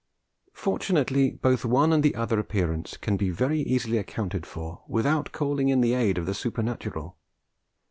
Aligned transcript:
Fortunately 0.55 1.29
both 1.43 1.63
one 1.63 1.93
and 1.93 2.01
the 2.01 2.15
other 2.15 2.39
appearance 2.39 2.97
can 2.97 3.17
be 3.17 3.29
very 3.29 3.59
easily 3.61 3.99
accounted 3.99 4.47
for 4.47 4.81
without 4.87 5.31
calling 5.31 5.69
in 5.69 5.81
the 5.81 5.93
aid 5.93 6.17
of 6.17 6.25
the 6.25 6.33
supernatural. 6.33 7.17